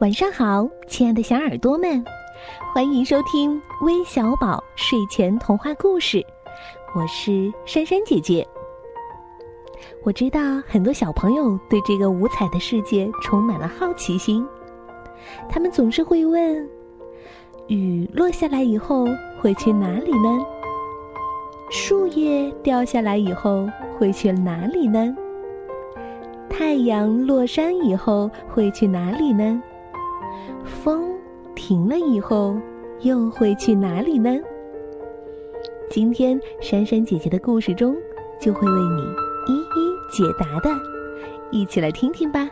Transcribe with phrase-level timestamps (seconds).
[0.00, 2.02] 晚上好，亲爱的小耳朵们，
[2.72, 6.24] 欢迎收听微小宝睡前童话故事。
[6.96, 8.46] 我是珊珊姐姐。
[10.02, 14.42] 我知道很多小朋友对这个五彩的世界充满了好奇心，
[15.50, 16.66] 他们总是会问：
[17.66, 19.06] 雨落下来以后
[19.38, 20.46] 会去哪里呢？
[21.68, 25.14] 树叶掉下来以后会去哪里呢？
[26.48, 29.62] 太阳落山以后会去哪里呢？
[30.64, 31.18] 风
[31.54, 32.56] 停了以后，
[33.00, 34.30] 又会去哪里呢？
[35.90, 37.96] 今天珊珊姐姐的故事中，
[38.40, 39.02] 就会为你
[39.52, 40.70] 一一解答的，
[41.50, 42.48] 一起来听听吧。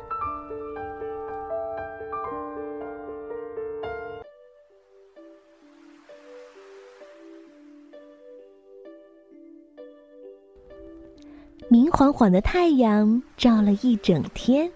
[11.71, 14.71] 明晃晃的太阳照了一整天，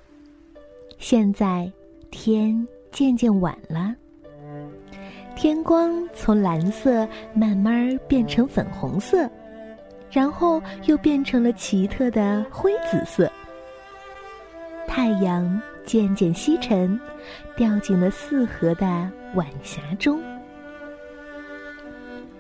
[0.98, 1.72] 现在
[2.10, 2.68] 天。
[2.92, 3.94] 渐渐晚了，
[5.34, 9.28] 天光从蓝色慢慢变成粉红色，
[10.10, 13.32] 然后又变成了奇特的灰紫色。
[14.86, 17.00] 太阳渐渐西沉，
[17.56, 20.20] 掉进了四合的晚霞中。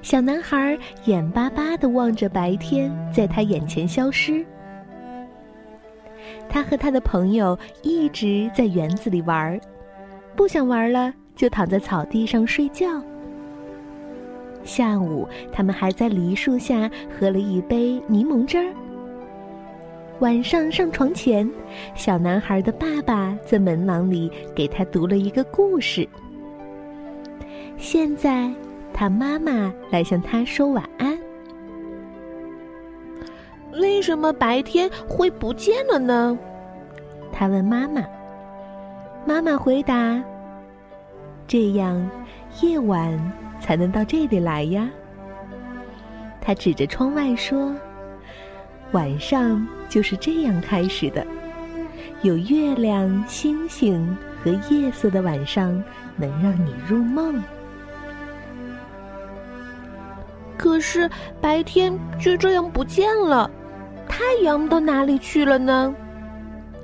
[0.02, 4.44] 小男孩眼巴巴的望着白天在他眼前消失。
[6.46, 9.58] 他和他的朋友一直在园子里玩儿。
[10.34, 13.02] 不想玩了，就躺在草地上睡觉。
[14.64, 18.72] 下午，他们还在梨树下喝了一杯柠檬汁儿。
[20.20, 21.50] 晚上上床前，
[21.94, 26.08] 小男孩的爸爸在门廊里给他读了一个故事。
[27.76, 28.48] 现在，
[28.92, 31.18] 他妈妈来向他说晚安。
[33.80, 36.38] 为什么白天会不见了呢？
[37.32, 38.02] 他问妈妈。
[39.24, 40.22] 妈妈回答
[41.46, 42.10] ：“这样，
[42.60, 44.88] 夜晚才能到这里来呀。”
[46.40, 47.72] 他指着窗外说
[48.90, 51.24] ：“晚上就是这样开始的，
[52.22, 55.82] 有月亮、星星和夜色的晚上，
[56.16, 57.40] 能让你入梦。
[60.58, 61.08] 可是
[61.40, 63.48] 白天就这样不见了，
[64.08, 65.94] 太阳到哪里去了呢？”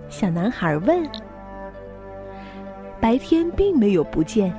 [0.09, 1.03] 小男孩问。
[3.01, 4.53] 白天并没有不见，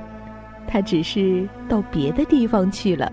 [0.66, 3.12] 它只是到别的地方去了。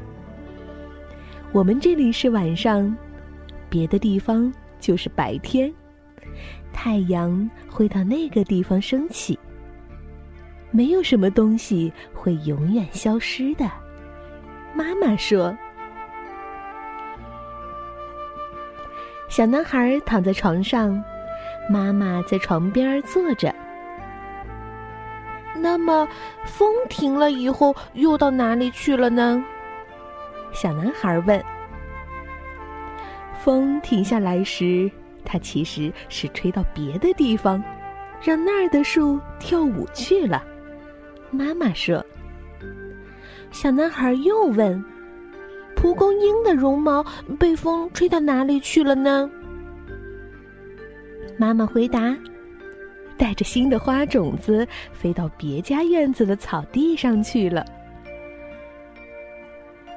[1.52, 2.96] 我们这里是晚上，
[3.70, 5.72] 别的地方就是白天。
[6.72, 9.38] 太阳会到那个地方升起。
[10.72, 13.70] 没有什么东西会永远消失的，
[14.74, 15.58] 妈妈说。
[19.30, 21.04] 小男孩躺在床上，
[21.70, 23.54] 妈妈在床边坐着。
[25.62, 26.08] 那么，
[26.46, 29.44] 风停了以后又到哪里去了呢？
[30.54, 31.44] 小男孩问。
[33.44, 34.90] 风停下来时，
[35.24, 37.64] 它其实是吹到别的地方，
[38.22, 40.44] 让那儿的树跳舞去了。
[41.32, 42.04] 妈妈说。
[43.52, 44.84] 小男孩又问
[45.76, 47.06] ：“蒲公英的绒毛
[47.40, 49.30] 被风吹到哪里去了呢？”
[51.40, 52.16] 妈妈回答。
[53.18, 57.66] 带着新的花种子飞到别家院子的草地上去了。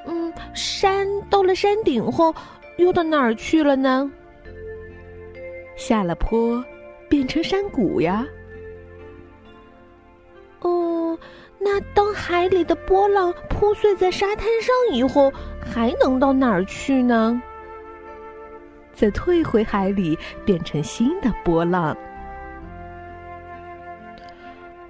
[0.06, 2.34] 嗯，山到了山顶后，
[2.78, 4.10] 又到哪儿去了呢？
[5.76, 6.64] 下了坡，
[7.08, 8.26] 变成山谷呀。
[10.60, 11.18] 哦，
[11.58, 17.40] 那当海里的波浪铺碎在沙滩上以后，还能到哪儿去呢？
[18.92, 21.96] 再退回海里，变成新的波浪。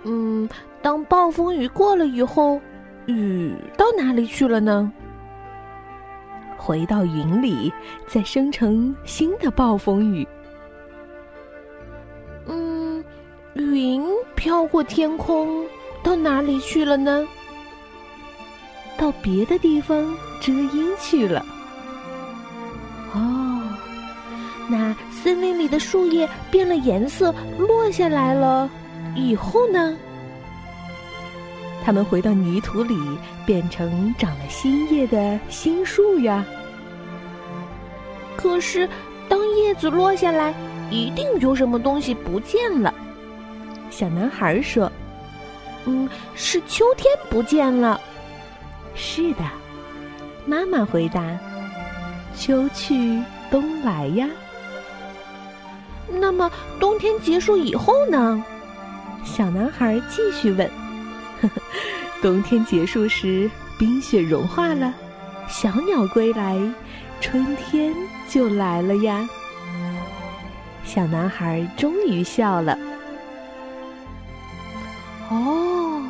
[0.02, 0.48] 嗯，
[0.80, 2.60] 当暴风雨过了以后，
[3.06, 4.90] 雨到哪里去了呢？
[6.56, 7.72] 回到云里，
[8.06, 10.26] 再生成新的暴风雨。
[12.47, 13.04] 嗯，
[13.54, 14.02] 云
[14.34, 15.64] 飘过天空，
[16.03, 17.26] 到哪里去了呢？
[18.98, 21.44] 到别的地方遮阴去了。
[23.14, 23.62] 哦，
[24.68, 28.70] 那森林里的树叶变了颜色，落下来了。
[29.20, 29.96] 以后呢？
[31.84, 32.94] 他们回到泥土里，
[33.46, 36.44] 变成长了新叶的新树呀。
[38.36, 38.88] 可是，
[39.28, 40.54] 当叶子落下来，
[40.90, 42.92] 一定有什么东西不见了。
[43.90, 44.90] 小男孩说
[45.86, 48.00] ：“嗯，是秋天不见了。”
[48.94, 49.44] 是的，
[50.46, 51.22] 妈妈回答
[52.36, 54.28] ：“秋去冬来呀。”
[56.12, 58.44] 那么，冬天结束以后呢？
[59.24, 60.68] 小男孩继续问。
[61.40, 61.60] 呵 呵
[62.22, 64.92] 冬天结束时，冰雪融化了，
[65.48, 66.58] 小鸟归来，
[67.20, 67.94] 春天
[68.28, 69.28] 就来了呀。
[70.84, 72.76] 小男孩终于笑了。
[75.30, 76.02] 哦，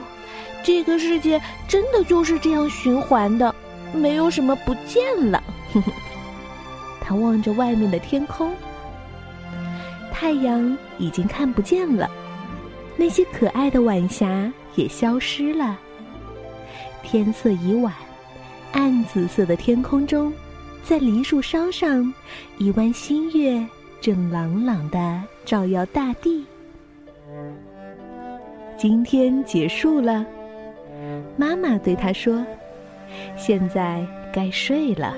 [0.64, 3.54] 这个世界真的就是这样循环的，
[3.92, 5.42] 没有什么不见了。
[5.72, 5.92] 呵 呵
[7.00, 8.52] 他望着外面的天空，
[10.12, 12.10] 太阳已经看不见了，
[13.00, 15.80] 那些可爱的晚霞也消失了。
[17.02, 17.90] 天色已晚，
[18.72, 20.30] 暗紫色的天空中，
[20.82, 22.12] 在梨树梢上，
[22.58, 23.66] 一弯新月
[24.02, 26.44] 正朗朗的照耀大地。
[28.76, 30.26] 今天结束了，
[31.38, 32.44] 妈妈对他说
[33.34, 35.16] ：“现在该睡了。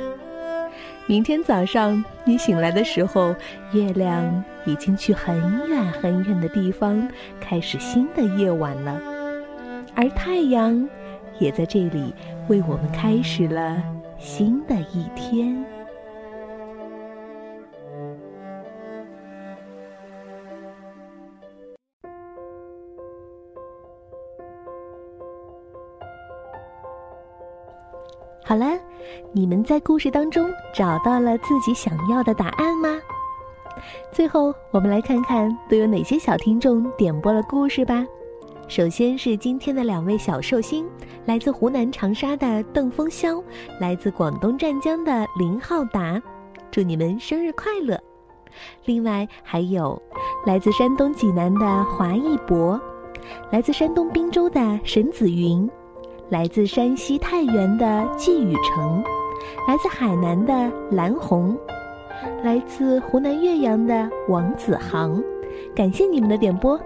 [1.13, 3.37] 明天早上你醒来的时候，
[3.73, 7.07] 月亮已经去很远很远的地方，
[7.39, 8.99] 开始新的夜晚了，
[9.95, 10.89] 而太阳
[11.39, 12.15] 也在这里
[12.49, 13.77] 为我们开始了
[14.19, 15.63] 新的一天。”
[28.45, 28.79] 好了，
[29.33, 32.99] 你们在故事当中找到了自己想要的答案吗？
[34.11, 38.05] 最后，我们来看看都有哪些小听众点播了故事吧。
[38.69, 40.87] 首先是今天的两位小寿星，
[41.25, 43.43] 来自湖南长沙的邓风潇，
[43.81, 46.21] 来自广东湛江的林浩达，
[46.71, 47.99] 祝你们生日快乐！
[48.85, 50.01] 另外还有
[50.45, 52.81] 来自山东济南的华义博，
[53.51, 55.69] 来自山东滨州的沈子云。
[56.29, 59.03] 来自山西太原的季雨成，
[59.69, 61.57] 来自海南的蓝红，
[62.43, 65.23] 来自湖南岳阳的王子航，
[65.75, 66.81] 感谢你们的点播，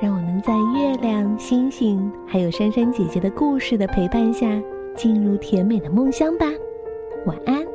[0.00, 4.48] 让我们在月亮、星星还有珊珊姐姐的故事的陪伴下，
[4.96, 6.46] 进入甜美的梦乡吧，
[7.26, 7.71] 晚安。